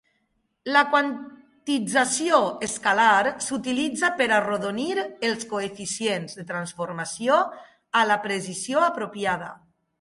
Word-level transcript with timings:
La 0.75 0.81
quantització 0.93 2.39
escalar 2.69 3.35
s'utilitza 3.49 4.11
per 4.23 4.29
arrodonir 4.39 5.05
els 5.31 5.47
coeficients 5.53 6.41
de 6.43 6.49
transformació 6.55 7.41
a 8.03 8.07
la 8.15 8.21
precisió 8.29 8.87
apropiada. 8.91 9.57